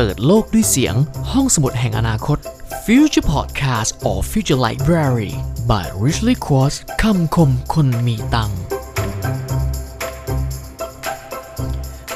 [0.00, 0.94] เปิดโลกด้วยเสียง
[1.32, 2.38] ห้องสมุดแห่งอนาคต
[2.84, 5.32] Future Podcast or Future Library
[5.70, 8.60] by Richly Quartz คำคมคนมีตังค์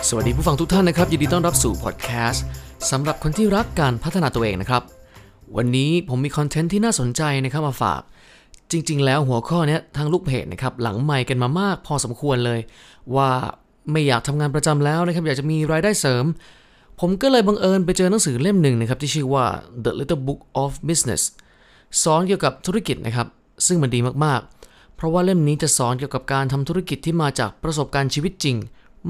[0.08, 2.44] สวัสดีผู้ฟังทุกท่านนะครับ ยินดีต้อนรับสู่พอดแคสต์
[2.90, 4.82] สำหรับคนที่รักการพัฒนาตัวเองนะครับ
[5.56, 8.00] วันนี้ผมมีคอนเทนต์ที่น่าสนใจนะครับมาฝาก
[8.70, 12.60] จริง ๆ แล้วหัวข้อเนี้ยทางลูกเพจนะครับหลังไมค์กันมามากพอสมควรเลย
[13.16, 13.30] ว่า
[13.92, 16.24] ไม่อยากทำงานประจำแล้วนะครับอยากจะมีรายได้เสริม
[17.04, 19.46] ผมก็เลยบังเอิญไปเจอหนังสือเล่มหนึ่งนะครับ ที่ชื่อว่า
[19.84, 21.22] The Little Book of Business
[22.02, 23.26] สอนเกี่ยวกับธุรกิจนะครับ
[23.66, 28.56] ซึ่งมันดีมากๆ เพราะว่าเล่มนี้จะสอนเกี่ยวกับการทำธุรกิจที่มาจากประสบการณ์ชีวิตจริง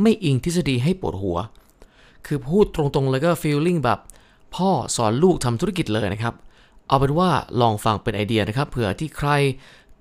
[0.01, 1.39] ไม่อิงทฤษฎีให้ปวดหัว
[2.27, 3.99] คือพูดตรงๆเลยก็ feeling แบบ
[4.55, 6.35] พ่อสอนลูกทำธุรกิจเลยนะครับ
[6.89, 9.31] เอาเป็นว่าลองฟังเป็นไอเดียนะครับเผื่อที่ใคร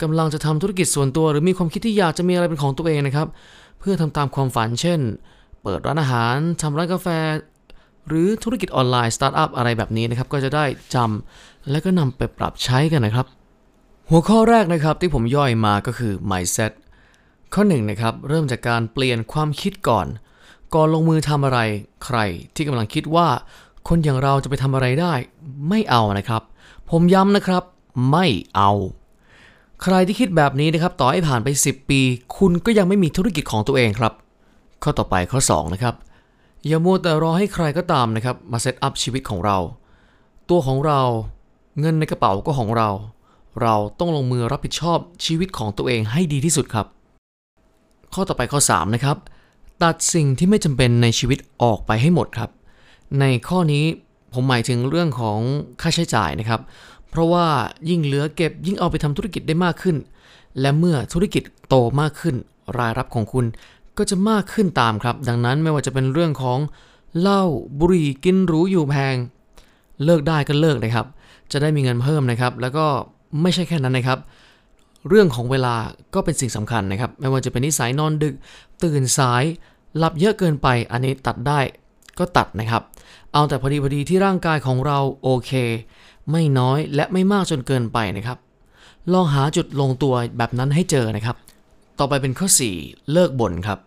[0.01, 3.27] กำลังจะทำธุรกิจส่วนตัว หรือมีความคิดที่อยากจะมีอะไรเป็นของตัวเองนะครับ
[3.79, 4.99] เพื่อทำตามความฝันเช่น
[5.63, 7.07] เปิดร้านอาหารทำร้านกาแฟ
[8.07, 13.25] หรือธุรกิจออนไลน์สตาร์ทอัพอะไรแบบนี้นะครับ ก็จะได้จำและก็นำไปปรับใช้กันนะครับ
[14.09, 16.71] หัวข้อแรกนะครับที่ผมย่อยมาก็คือ mindset
[17.53, 20.07] ข้อหนึ่งนะครับเริ่มจากการเปลี่ยนความคิดก่อน
[20.75, 21.59] ก่อนลงมือทำอะไร
[22.05, 22.17] ใคร
[22.55, 23.27] ที่กำลังคิดว่า
[23.87, 25.13] คนอย่างเราจะไปทำอะไรได้
[25.69, 26.41] ไม่เอานะครับ
[26.89, 27.63] ผมย้ำนะครับ
[28.11, 28.71] ไม่เอา
[29.83, 32.01] ใครที่คิดแบบนี้นะครับต่อให้ผ่านไป 10 ปี
[32.37, 34.13] คุณก็ยังไม่มีธุรกิจของตัวเองครับ
[34.83, 35.95] ข้อต่อไปข้อ2นะครับ
[36.67, 39.57] อย่ามัวแต่รอให้ใครก็ตามนะครับ มาเซตอัพชีวิตของเรา
[40.49, 41.01] ตัวของเรา
[41.79, 42.89] เงินในกระเป๋าก็ของเรา
[43.61, 46.87] เราต้องลงมือรับผิดชอบชีวิตของตัวเองให้ดีที่สุดครับ
[48.13, 49.17] ข้อต่อไปข้อ 3 นะครับ
[49.83, 52.49] ตัดสิ่งที่ไม่จำเป็นในชีวิตออกไปให้หมดครับ
[53.19, 53.85] ในข้อนี้
[54.33, 55.39] ผมหมายถึงเรื่องของ
[55.81, 56.61] ค่าใช้จ่ายนะครับ
[57.09, 57.45] เพราะว่า
[57.89, 59.97] ยิ่งเหลือเก็บยิ่งเอาไปทำธุรกิจได้มากขึ้น
[60.59, 62.35] และเมื่อธุรกิจโตมากขึ้น
[62.77, 63.45] รายรับของคุณ
[63.97, 66.59] ก็จะมากขึ้นตามครับ ดังนั้นไม่ว่าจะเป็นเรื่องของ
[67.19, 67.43] เหล้า
[67.79, 69.15] บุหรี่กินหรูอยู่แพง
[70.05, 71.07] เลิกได้ก็เลิกนะครับ
[71.51, 72.85] จะได้มีเงินเพิ่มนะครับ แล้วก็
[73.41, 74.19] ไม่ใช่แค่นั้นนะครับ
[75.09, 75.75] เรื่องของเวลา
[76.13, 78.35] ก็เป็นสิ่งสำคัญนะครับ ไม่ว่าจะเป็นนิสัยนอนดึก
[78.83, 79.43] ตื่นสาย
[79.97, 81.59] หลับเยอะเกินไป อันนี้ตัดได้
[82.19, 82.81] ก็ตัดนะครับ
[83.33, 85.51] เอาแต่พอดีพอดีที่ร่างกายของเราโอเค
[86.31, 88.37] ไม่น้อยและไม่มากจนเกินไปนะครับ
[89.13, 91.35] ลองหาจุดลงตัวแบบนั้นให้เจอนะครับ
[91.99, 92.47] ต่อไปเป็นข้อ
[92.79, 93.79] 4 เลิกบ่นครับ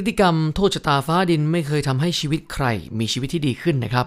[0.00, 2.66] พฤติกรรมโทษชะตาฟ้าดินไม่เคยทำให้ชีวิตใคร
[2.98, 4.06] มีชีวิตที่ดีขึ้นนะครับ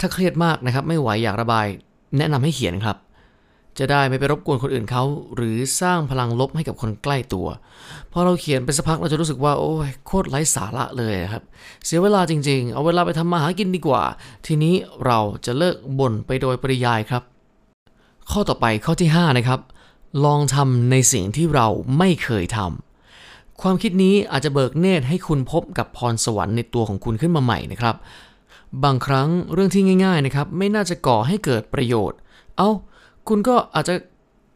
[0.00, 1.66] ถ้าเครียดมากนะครับ ไม่ไหวอยากระบาย
[2.16, 2.96] แนะนำให้เขียนครับ
[3.78, 7.46] จะได้ไม่ไปรบกวนคนอื่นเขา หรือสร้างพลังลบให้กับคนใกล้ตัว
[8.12, 11.42] พอเราเขียนไปสักพักเราจะรู้สึกว่า โอ้ยโคตรไร้สาระเลยครับ
[11.84, 14.02] เสียเวลาจริง ๆ เอาเวลาไปทำมาหากินดีกว่า
[14.46, 14.74] ทีนี้
[15.06, 17.22] เราจะเลิกบ่นไปโดยปริยายครับ
[18.30, 19.60] ข้อต่อไปข้อที่5นะครับ
[20.24, 21.68] ลองทำในสิ่งที่เรา
[21.98, 22.91] ไม่เคยทำ
[23.60, 27.96] ความคิดนี้อาจจะเบิกเนตรให้คุณพบกับพรสวรรค์ในตัวของคุณขึ้นมาใหม่นะครับ
[28.84, 32.18] บางครั้งเรื่องที่ง่าย ๆนะครับ ไม่น่าจะก่อให้เกิดประโยชน์
[32.56, 32.70] เอา้า
[33.28, 33.94] คุณก็อาจจะ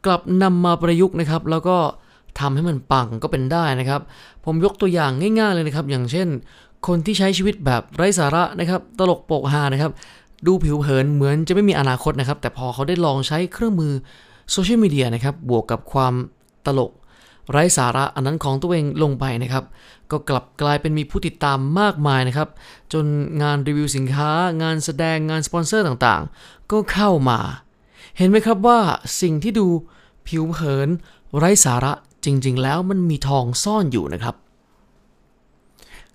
[0.06, 1.76] กลับนำมาประยุกต์นะครับ แล้วก็
[2.40, 4.00] ทำให้มันปังก็เป็นได้นะครับ
[4.44, 6.28] ผมยกตัวอย่างง่าย ๆเลยนะครับ อย่างเช่น
[6.86, 9.92] คนที่ใช้ชีวิตแบบไร้สาระนะครับ ตลกโปกฮานะครับ
[10.46, 13.92] ดูผิวเผินเหมือนจะไม่มีอนาคตนะครับ แต่พอเขาได้ลองใช้เครื่องมือ
[14.50, 16.14] โซเชียลมีเดียนะครับ บวกกับความ
[16.66, 16.92] ตลก
[17.50, 19.64] ไร้สาระอันนั้นของตัวเองลงไปนะครับ
[20.10, 22.48] ก็กลับกลายเป็นมีผู้ติดตามมากมายนะครับ
[22.92, 23.04] จน
[23.42, 24.30] งานรีวิวสินค้า
[24.62, 27.38] งานแสดงงานสปอนเซอร์ต่างๆ ก็เข้ามา
[28.16, 28.80] เห็นไหมครับว่า
[29.20, 29.66] สิ่งที่ดู
[30.26, 30.88] ผิวเผิน
[31.36, 31.92] ไร้สาระ
[32.24, 34.34] จริงๆ แล้วมันมีทองซ่อนอยู่นะครับ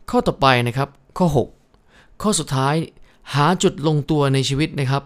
[0.10, 1.28] ข้อต่อไปนะครับ ข้อ
[1.76, 2.76] 6 ข้อสุดท้าย
[3.34, 5.04] หาจุดลงตัวในชีวิตนะครับ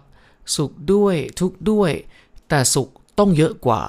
[0.55, 1.91] สุขด้วยทุกข์ด้วย
[2.49, 3.81] แต่สุขต้องเยอะกว่า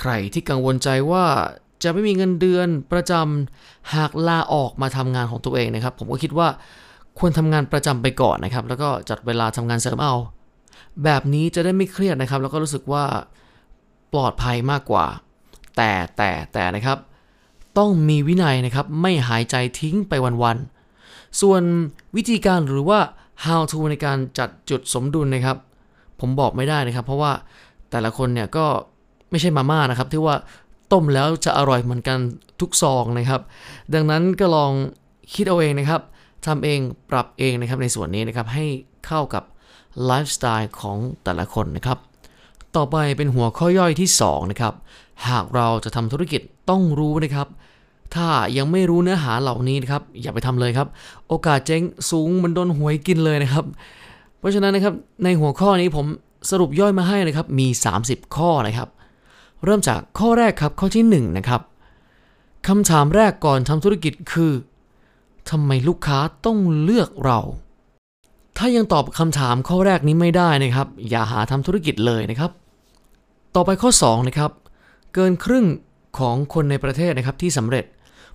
[0.00, 1.24] ใครที่กังวลใจว่า
[1.82, 6.48] จะไม่มีเงินเดือนประจำหากลาออกมาทำงานของตัวเองนะครับ ผมก็คิดว่า
[7.18, 10.14] ควรทำงานประจำไปก่อนนะครับ แล้วก็จัดเวลาทำงานเสริมเอา
[11.04, 13.04] แบบนี้จะได้ไม่เครียดนะครับ แล้วก็รู้สึกว่า
[14.12, 15.06] ปลอดภัยมากกว่า
[15.76, 16.98] แต่แต่แต่นะครับ
[17.78, 20.12] ต้องมีวินัยนะครับไม่หายใจทิ้งไป
[20.42, 21.62] วันๆส่วน
[22.16, 23.00] วิธีการหรือว่า
[23.44, 25.56] how to ในการจัดจุดสมดุลนะครับ
[26.20, 27.32] ผมบอกไม่ได้นะครับ เพราะว่า
[27.90, 28.66] แต่ละคนเนี่ยก็
[29.30, 30.36] ไม่ใช่มาม่านะครับ ที่ว่า
[30.92, 32.18] ต้มแล้วจะอร่อยเหมือนกัน
[32.60, 33.40] ทุกซองนะครับ
[33.94, 34.72] ดังนั้นก็ลอง
[35.34, 36.00] คิดเอาเองนะครับ
[36.46, 36.80] ทำเอง
[37.10, 38.64] ปรับเองนะครับในส่วนนี้นะครับให้
[39.06, 39.44] เข้ากับ
[40.04, 41.98] ไลฟ์สไตล์ของแต่ละคนนะครับ
[42.76, 44.74] ต่อไปเป็นหัวข้อย่อยที่2นะครับ
[45.28, 46.40] หากเราจะทำธุรกิจ
[46.70, 47.48] ต้องรู้นะครับ
[48.14, 50.88] ถ้ายังไม่รู้เนื้อหาเหล่านี้นะครับ อย่าไปทำเลยครับ
[51.28, 53.64] โอกาสเจ๊งสูงเหมันโดนหวยกินเลยนะครับ
[54.38, 54.94] เพราะฉะนั้นนะครับ
[55.24, 56.06] ในหัวข้อนี้ผม
[56.50, 57.66] สรุปย่อยมาให้นะครับมี
[58.00, 58.88] 30 ข้อนะครับ
[59.64, 61.60] เริ่มจากข้อแรกครับข้อที่1นะครับ
[62.68, 64.52] คำถามแรกก่อนทำธุรกิจคือ
[65.50, 67.40] ทำไมลูกค้าต้องเลือกเรา
[68.58, 72.50] ถ้ายังตอบคำถามข้อแรกนี้ไม่ได้นะครับ อย่าหาทำธุรกิจเลยนะครับ
[73.54, 74.50] ต่อไปข้อ2นะครับ
[75.14, 75.66] เกินครึ่ง
[76.18, 77.84] ของคนในประเทศนะครับที่สำเร็จ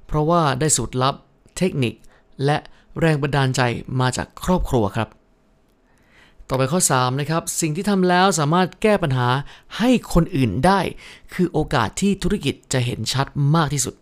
[0.06, 1.16] เพราะว่าได้สูตรลับ
[1.58, 1.94] เทคนิค
[2.46, 2.58] และ
[3.00, 3.62] แรงบันดาลใจ
[4.00, 5.10] มาจากครอบครัวครับ
[6.52, 9.28] ต่อไปข้อ 3 นะครับ สิ่งที่ทำแล้วสามารถแก้ปัญหา
[9.78, 10.80] ให้คนอื่นได้
[11.34, 13.96] คือโอกาสที่ธุรกิจจะเห็นชัดมากที่สุด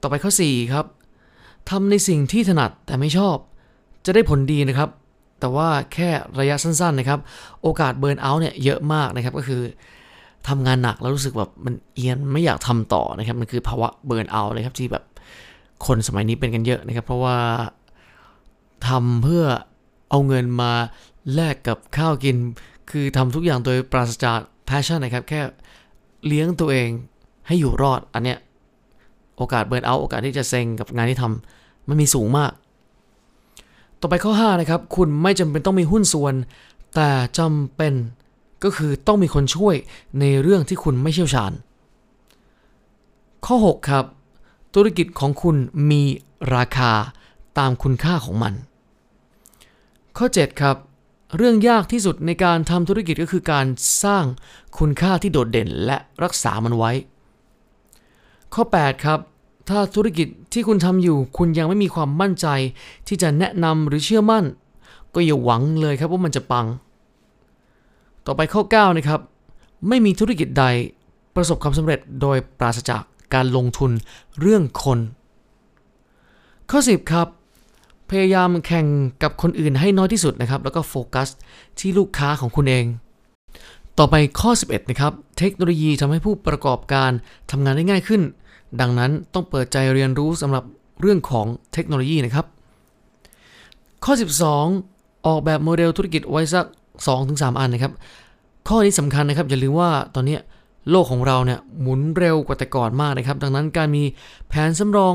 [0.00, 0.84] ต่อไปข้อ 4 ครับ
[1.70, 3.36] ทำในสิ่งที่ถนัดแต่ไม่ชอบ
[4.06, 4.88] จะได้ผลดีนะครับ
[5.40, 6.10] แต่ว่าแค่
[6.40, 7.20] ระยะสั้นๆนะครับ
[7.62, 9.62] โอกาสเบิร์นเอาท์เนี่ยเยอะมากนะครับก็คือ
[10.48, 15.04] ทำงานหนักแล้วรู้สึกแบบมันเอียนไม่อยากทำต่อนะครับ มันคือภาวะเบิร์นเอาท์เลยครับที่แบบ
[15.86, 17.38] คนสมัยนี้เป็นกันเยอะนะครับ เพราะว่า
[18.88, 19.44] ทำเพื่อ
[20.14, 20.72] เอาเงินมา
[21.34, 22.36] แลกกับข้าวกิน
[22.90, 24.38] คือทำทุกอย่างโดยปราศจาก
[24.68, 25.40] passion นะครับ แค่
[26.26, 26.88] เลี้ยงตัวเอง
[27.46, 28.38] ให้อยู่รอด อันเนี้ย
[29.36, 32.52] โอกาสเบิร์นเอาโอกาสที่จะเซ็งกับงานที่ทำมันมีสูงมาก
[34.00, 36.34] ต่อไปข้อ 5 นะครับ คุณไม่จำเป็นต้องมีหุ้นส่วน
[36.94, 37.94] แต่จำเป็น
[38.64, 39.74] ก็คือต้องมีคนช่วย
[40.20, 41.52] ในเรื่องที่คุณไม่เชี่ยวชาญ
[43.46, 44.04] ข้อ 6 ครับ
[44.74, 45.56] ธุรกิจของคุณ
[45.90, 46.02] มี
[46.56, 46.92] ราคา
[47.58, 48.54] ตามคุณค่าของมัน
[50.18, 50.76] ข้อ 7 ครับ
[51.36, 53.66] เรื่องยากที่สุดในการทำธุรกิจก็คือการ
[54.04, 54.24] สร้าง
[54.78, 56.92] คุณค่าที่โดดเด่นและรักษามันไว้
[58.54, 59.18] ข้อ 8 ครับ
[59.68, 62.46] ถ้าธุรกิจที่คุณทำอยู่ คุณยังไม่มีความมั่นใจ
[63.08, 64.44] ที่จะแนะนำหรือเชื่อมั่น
[65.14, 66.66] ก็อย่าหวังเลยครับว่ามันจะปัง
[68.26, 69.20] ต่อไปข้อ 9 นะครับ
[69.88, 70.64] ไม่มีธุรกิจใด
[71.34, 73.02] ประสบความสำเร็จโดยปราศจาก
[73.34, 73.90] การลงทุน
[74.40, 74.98] เรื่องคน
[76.70, 77.28] ข้อ 10 ครับ
[78.10, 78.86] พยายามแข่ง
[79.22, 81.28] กับคนอื่นให้น้อยที่สุดนะครับ แล้วก็โฟกัส
[81.78, 82.84] ที่ลูกค้าของคุณเอง
[83.98, 87.10] ต่อไปข้อ 11 นะครับ เทคโนโลยีทำให้ผู้ประกอบการ
[87.50, 88.22] ทำงานได้ง่ายขึ้น
[88.80, 90.64] ดังนั้นต้องเปิดใจเรียนรู้สำหรับ
[91.00, 92.46] เรื่องของเทคโนโลยีนะครับ
[94.04, 94.12] ข้อ
[94.70, 96.66] 12 ออกแบบโมเดลธุรกิจไว้สัก
[97.12, 97.92] 2-3 อันนะครับ
[98.68, 100.36] ข้อนี้สำคัญนะครับอย่าลืมว่าตอนนี้
[100.90, 104.04] โลกของเราเนี่ยหมุนเร็วกว่าแต่ก่อนมากนะครับ ดังนั้นการมี
[104.48, 105.14] แผนสำรอง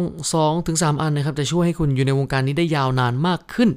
[0.52, 3.70] 2-3 อันนะครับ จะช่วยให้คุณอยู่ในวงการนี้ได้ยาวนานมากขึ้น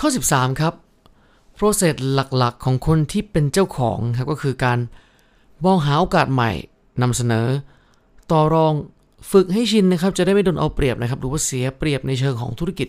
[0.00, 0.74] ข้อ 13 ครับ
[1.58, 4.78] process หลักๆ ของคนที่เป็นเจ้าของครับก็คือการ
[5.64, 6.52] มองหาโอกาสใหม่
[7.02, 7.46] นำเสนอ
[8.32, 8.72] ต่อรอง
[9.30, 12.88] ฝึกให้ชินนะครับ จะได้ไม่โดนเอาเปรียบนะครับหรือว่าเสียเปรียบในเชิงของธุรกิจ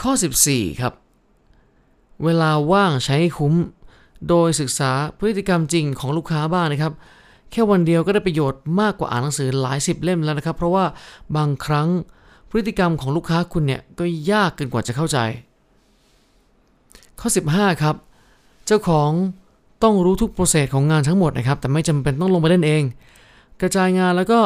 [0.00, 0.12] ข้อ
[0.46, 0.92] 14 ครับ
[2.24, 3.54] เวลาว่างใช้คุ้ม
[4.28, 6.92] โดยศึกษาพฤติกรรมจริงของลูกค้าบ้างนะครับ
[7.50, 10.84] แค่วันเดียวก็ได้ประโยชน์มากกว่าอ่านหนังสือหลายสิบเล่มแล้วนะครับ เพราะว่า
[11.36, 11.88] บางครั้ง
[12.50, 15.18] พฤติกรรมของลูกค้าคุณเนี่ยก็ยากเกินกว่าจะเข้าใจ
[17.20, 17.94] ข้อ 15 ครับ
[18.66, 19.10] เจ้าของ
[19.82, 22.82] ต้องรู้ทุกโปรเซสของงานทั้งหมดนะครับ แต่ไม่จำเป็นต้องลงไปเล่นเอง
[23.60, 24.40] กระจายงานแล้วก็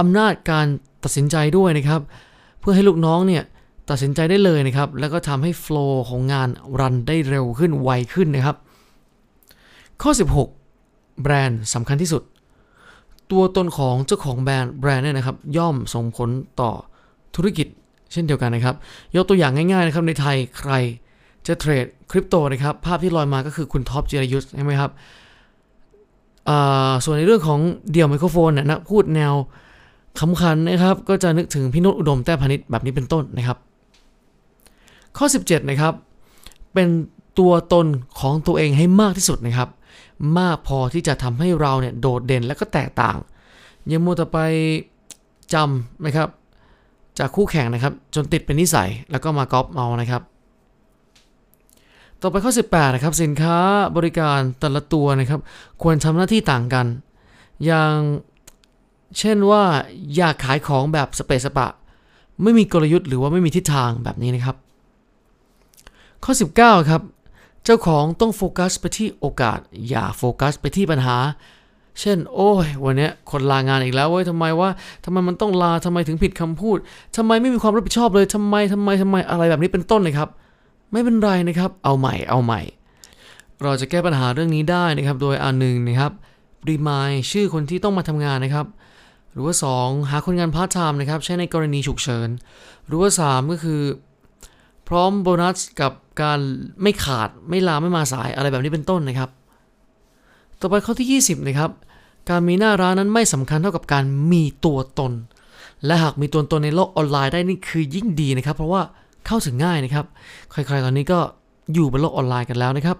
[0.00, 0.66] อำนาจการ
[1.04, 2.00] ตัดสินใจด้วยนะครับ
[2.60, 3.42] เพื่อให้ลูกน้องเนี่ย
[3.90, 6.48] ตัดสินใจได้เลยนะครับ แล้วก็ทำให้โฟล์ของงาน
[6.80, 8.56] รันได้เร็วขึ้นไวขึ้นนะครับ
[10.02, 10.10] ข้อ
[10.66, 12.22] 16 แบรนด์สำคัญที่สุด
[13.30, 16.28] ตัวตนของเจ้าของแบรนด์แบรนด์เนี่ยนะครับ ย่อมส่งผล
[16.60, 16.70] ต่อ
[17.36, 17.66] ธุรกิจ
[18.12, 18.76] เช่นเดียวกันนะครับ
[19.16, 20.72] ยกตัวอย่างง่ายๆนะครับในไทยใคร
[21.46, 24.90] จะเทรดคริปโตนะครับ ภาพที่ลอยมาก็คือคุณท็อปจิรยุทธใช่ไหมครับ
[27.04, 27.60] ส่วนในเรื่องของ
[27.92, 29.34] เดี่ยวไมโครโฟนเนี่ยนะพูดแนว
[30.20, 33.58] ขำขันนะครับ ก็จะนึกถึงพี่นุชอุดมแต้พานิชแบบนี้เป็นต้นนะครับ
[35.16, 35.94] ข้อ 17 นะครับ
[36.74, 36.88] เป็น
[37.38, 37.86] ตัวตน
[38.20, 39.68] ของตัวเองให้มากที่สุดนะครับ
[40.38, 43.16] มากพอที่จะทำให้เราเนี่ยโดดเด่นและก็แตกต่าง
[43.88, 44.38] อย่ามัวแต่ไป
[45.54, 46.28] จำนะครับ
[47.18, 50.22] จากคู่แข่งนะครับ จนติดเป็นนิสัยแล้วก็มาก๊อปเอานะครับ
[52.20, 53.56] ต่อไปข้อ 18 นะครับ สินค้า
[53.96, 55.40] บริการแต่ละตัวนะครับ
[55.82, 56.86] ควรทำหน้าที่ต่างกัน
[57.64, 57.94] อย่าง
[59.18, 59.62] เช่นว่า
[60.16, 61.68] อยากขายของแบบสเปสปะ
[62.42, 64.56] ไม่มีกลยุทธ์หรือว่าไม่มีทิศทางแบบนี้นะครับ
[66.24, 67.02] ข้อ 19 ครับ
[67.64, 71.16] เจ้าของต้องโฟกัสไปที่โอกาส อย่าโฟกัสไปที่ปัญหา
[72.00, 74.70] เช่น โอ้ย วันนี้คนลางานอีกแล้วเว้ยทำไมว่า
[75.04, 76.78] ทำไมมันต้องลาทำไมถึงผิดคำพูด
[77.16, 80.28] ทำไมไม่มีความรับผิดชอบเลยทำไมทำไมทำไมอะไรแบบนี้เป็นต้นเลยครับ
[80.92, 82.60] ไม่เป็นไรนะครับ เอาใหม่เอาใหม่
[83.62, 86.12] เราจะแก้ปัญหาเรื่องนี้ได้นะครับ โดยอันหนึ่งนะครับ
[86.68, 88.66] มีรายชื่อคนที่ต้องมาทำงานนะครับ
[89.32, 92.28] หรือว่า 2 หาคนงานพาร์ทไทม์นะครับ ใช้ในกรณีฉุกเฉิน
[92.86, 93.80] หรือว่า 3 ก็คือ
[94.90, 95.92] เพิ่มโบนัสกับ
[96.22, 96.40] การ
[96.82, 99.30] ไม่ขาดไม่ลาไม่มาสายอะไรแบบนี้เป็นต้นนะครับ
[100.60, 101.70] ต่อไปข้อที่ 20 นะครับ
[102.28, 105.12] การมีหน้าร้านนั้นไม่สำคัญเท่ากับการมีตัวตน
[105.86, 108.82] และหากมีตัวตนในโลกออนไลน์ได้นี่คือยิ่งดีนะครับ เพราะว่า
[109.26, 110.06] เข้าถึงง่ายนะครับ
[110.50, 111.18] ใครๆตอนนี้ก็
[111.74, 112.96] อยู่บนโลกออนไลน์กันแล้วนะครับ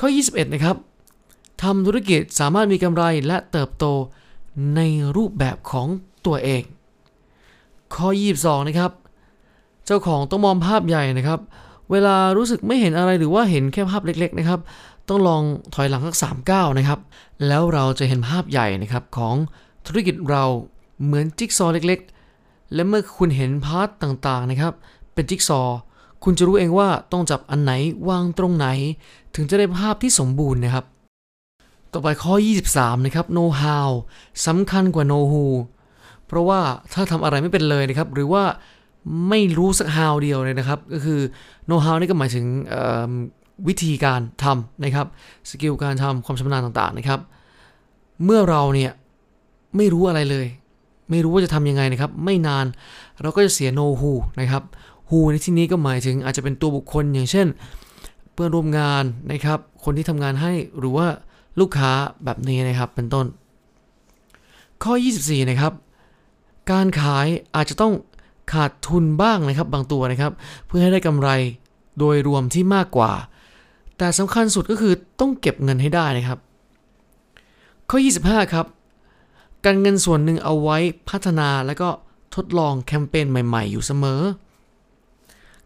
[0.00, 0.76] ข้อ 21 นะครับ
[1.62, 3.84] ทำธุรกิจสามารถมีกำไรและเติบโต
[4.76, 4.80] ใน
[5.16, 5.86] รูปแบบของ
[6.26, 6.62] ตัวเอง
[7.94, 8.08] ข้อ
[8.40, 8.90] 22 นะครับ
[9.90, 11.40] จ้าของต้องมองภาพใหญ่นะครับ
[11.90, 14.60] เวลารู้สึกไม่เห็นอะไรหรือว่าเห็นแค่ภาพเล็ก ๆ นะครับ
[15.08, 15.42] ต้องลอง
[15.74, 16.98] ถอยหลังสักสามก้าวนะครับ
[17.46, 19.34] แล้วเราจะเห็นภาพใหญ่นะครับของ
[19.86, 20.44] ธุรกิจเรา
[21.04, 22.00] เหมือนจิ๊กซอว์เล็ก
[22.36, 24.72] ๆ และเมื่อคุณเห็น part ต่างๆนะครับ
[25.14, 25.78] เป็นจิ๊กซอว์
[26.24, 27.72] คุณจะรู้เองว่าต้องจับอันไหน
[28.08, 28.66] วางตรงไหน
[29.34, 30.84] ถึงจะได้ภาพที่สมบูรณ์นะครับ
[31.92, 32.34] ต่อไปข้อ
[32.70, 33.88] 23 นะครับ know how
[34.46, 35.44] สำคัญกว่า know who
[36.26, 36.60] เพราะว่า
[36.92, 38.44] ถ้าทำอะไรไม่เป็นเลยนะครับ หรือว่า
[39.28, 41.20] ไม่รู้สัก how เดียวเลยนะครับ ก็คือ
[41.68, 42.46] know how นี่ก็หมายถึง
[43.68, 45.06] วิธีการทำนะครับ
[45.50, 47.20] skill การทำความชำนาญต่างๆนะครับ
[48.24, 48.92] เมื่อเราเนี่ย
[49.76, 50.46] ไม่รู้อะไรเลย
[51.10, 52.66] ไม่รู้ว่าจะทำยังไงนะครับ ไม่นาน
[53.22, 54.62] เราก็จะเสีย know who นะครับ
[55.08, 57.46] who ในที่นี้ก็หมายถึงอาจจะเป็นตัวบุคคลอย่างเช่น
[58.32, 61.06] เพื่อนร่วมงานนะครับ คนที่ทำงานให้หรือว่า
[61.60, 61.90] ลูกค้า
[62.24, 63.26] แบบนี้นะครับเป็นต้น
[64.82, 64.92] ข้อ
[65.22, 65.72] 24 นะครับ
[66.72, 67.26] การขาย
[67.56, 67.92] อาจจะต้อง
[68.52, 70.32] ขาดทุนบ้างนะครับบางตัวนะครับ
[70.66, 71.28] เพื่อให้ได้กำไร
[71.98, 73.12] โดยรวมที่มากกว่า
[73.98, 76.38] แต่สำคัญสุดก็คือต้องเก็บเงินให้ได้นะครับ
[77.90, 78.66] ข้อ 25 ครับ
[79.64, 80.78] การเงินส่วนหนึ่งเอาไว้
[81.08, 81.88] พัฒนาแล้วก็
[82.34, 84.20] ทดลองแคมเปญใหม่ๆ อยู่เสมอ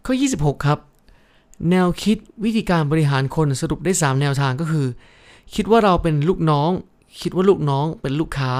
[0.05, 0.79] ข้อ 26 ครับ
[1.71, 4.87] แนวคิดวิธีการบริหารคนสรุปได้ 3 แนวทางก็คือ
[5.55, 6.71] คิดว่าเราเป็นลูกน้อง
[7.21, 8.53] คิดว่าลูกน้องเป็นลูกค้า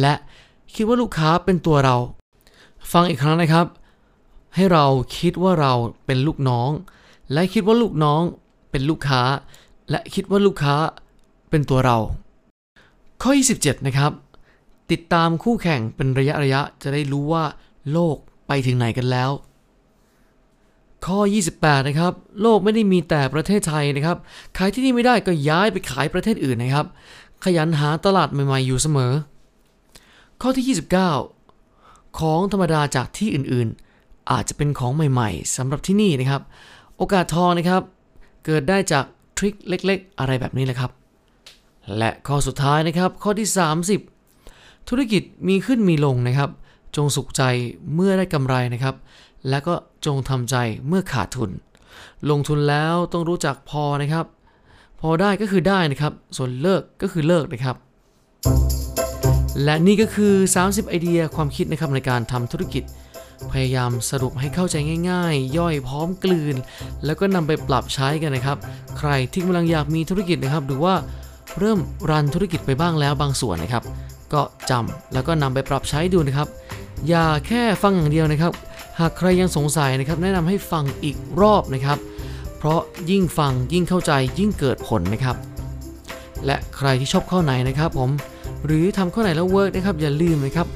[0.00, 0.14] และ
[0.74, 1.96] คิดว่าลูกค้าเป็นตัวเรา
[2.92, 3.66] ฟังอีกครั้งนะครับ
[4.54, 4.84] ให้เรา
[5.18, 5.72] คิดว่าเรา
[6.06, 6.70] เป็นลูกน้อง
[7.32, 8.22] และคิดว่าลูกน้อง
[8.70, 9.22] เป็นลูกค้า
[9.90, 10.74] และคิดว่าลูกค้า
[11.50, 11.98] เป็นตัวเรา
[13.22, 14.12] ข้อ 27 นะครับ
[14.90, 17.44] ติดตามคู่แข่งเป็นระยะระยะจะได้รู้ว่า
[17.92, 19.30] โลกไปถึงไหนกันแล้ว
[21.06, 21.18] ข้อ
[21.54, 24.16] 28 นะครับ โลกไม่ได้มีแต่ประเทศไทยนะครับ
[24.56, 26.86] ขายที่นี่ไม่ได้ก็ย้ายไปขายประเทศอื่นนะครับ
[27.44, 29.12] ขยันหาตลาดใหม่ๆอยู่เสมอ
[30.42, 31.41] ข้อที่ 29
[32.18, 36.42] ของธรรมดาจากที่อื่นๆ อาจจะเป็นของใหม่ๆสำหรับที่นี่นะครับ
[36.96, 37.82] โอกาสทองนะครับ
[38.44, 39.04] เกิดได้จาก
[39.36, 40.90] ทริคเล็กๆ อะไรแบบนี้แหละครับ
[41.98, 43.48] และข้อสุดท้ายนะครับ ข้อที่
[44.18, 46.50] 30 ธุรกิจมีขึ้นมีลงนะครับ
[46.96, 47.42] จงสุขใจ
[47.94, 48.94] เมื่อได้กำไรนะครับ
[49.48, 49.74] และก็
[50.06, 50.56] จงทำใจ
[50.88, 51.50] เมื่อขาดทุน
[52.30, 54.26] ลงทุนแล้วต้องรู้จักพอนะครับ
[55.00, 57.76] พอได้ก็คือได้นะครับ ส่วนเลิกก็คือเลิกนะครับ
[59.64, 62.84] และนี่ก็คือ 30 ไอเดียความคิดนะครับในการทำธุรกิจ
[63.52, 64.76] พยายามสรุปให้เข้าใจ
[65.10, 66.56] ง่าย ๆ ย่อยพร้อมกลืน
[67.04, 68.58] แล้วก็นำไปปรับใช้กันนะครับ
[68.98, 70.94] ใครที่กำลังอยากมีธุรกิจนะครับ หรือว่า
[71.58, 71.78] เริ่ม
[72.10, 73.84] รันธุรกิจไปบ้างแล้วบางส่วนนะครับ
[74.32, 76.48] ก็จำแล้วก็นำไปปรับใช้ดูนะครับ
[77.08, 78.52] อย่าแค่ฟังอย่างเดียวนะครับ
[79.00, 81.98] หากใครยังสงสัยนะครับ แนะนำให้ฟังอีกรอบนะครับ
[82.58, 82.80] เพราะ
[83.10, 85.36] ยิ่งฟังยิ่งเข้าใจยิ่งเกิดผลนะครับ
[86.46, 88.10] และใครที่ชอบข้อไหนนะครับผม
[88.66, 90.66] หรือทำข้อไหนแล้วเวิร์กนะครับอย่าลืมนะครับ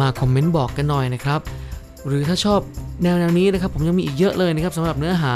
[0.00, 1.40] มาคอมเมนต์บอกกันหน่อยนะครับ
[2.06, 2.60] หรือถ้าชอบ
[3.02, 5.32] แนวแนวนี้นะครับผมยังมีอีกเยอะเลยนะครับสำหรับเนื้อหา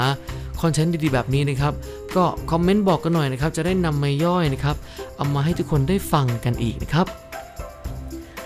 [0.61, 1.73] คอนเทนต์ดีๆแบบนี้นะครับ
[2.15, 4.75] ก็คอมเมนต์บอกกันหน่อยนะครับจะได้นำมาย่อยนะครับ
[5.15, 7.07] เอามาให้ทุกคนได้ฟังกันอีกนะครับ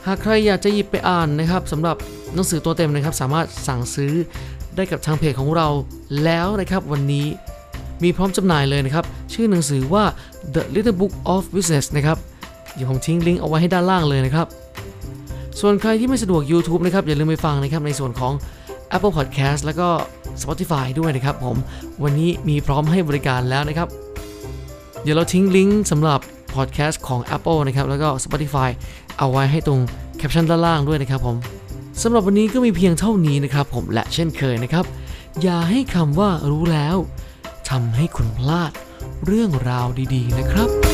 [0.05, 1.95] หากใครอยากจะหยิบไปอ่านนะครับสำหรับ
[2.33, 4.13] หนังสือตัวเต็มนะครับ สามารถสั่งซื้อ
[4.75, 5.67] ได้กับทางเพจของเรา
[6.23, 7.25] แล้วนะครับวันนี้
[8.03, 10.03] มีพร้อมจำหน่ายเลยนะครับ ชื่อหนังสือว่า
[10.55, 12.17] The Little Book of Business นะครับ
[12.75, 14.47] เดี๋ยวผมทิ้งลิงก์เอาไว้ให้ด้านล่างเลยนะครับ
[15.59, 18.33] ส่วนใครที่ไม่สะดวก YouTube นะครับอย่าลืมไปฟังนะครับในส่วนของ
[18.95, 19.87] Apple Podcast แล้วก็
[20.41, 21.57] Spotify ด้วยนะครับผม
[22.03, 23.87] วันนี้มีพร้อมให้บริการแล้วนะครับ
[25.03, 26.19] เดี๋ยวเราทิ้งลิงก์สำหรับ
[26.55, 28.69] Podcast ของ Apple นะครับแล้วก็ Spotify
[29.17, 29.79] เอาไว้ให้ตรง
[30.17, 31.35] แคปชั่นด้านล่างด้วยนะครับผม
[32.01, 34.85] สำหรับวันนี้ก็มีเพียงเท่านี้นะครับผมและเช่นเคยนะครับ
[35.41, 36.97] อย่าให้คำว่ารู้แล้ว
[37.69, 38.71] ทำให้คุณพลาด
[39.25, 40.84] เรื่องราวดีๆนะครับ